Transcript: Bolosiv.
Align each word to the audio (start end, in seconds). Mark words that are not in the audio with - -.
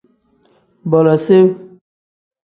Bolosiv. 0.93 1.51